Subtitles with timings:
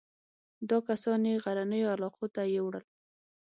[0.69, 2.85] دا کسان یې غرنیو علاقو ته یووړل.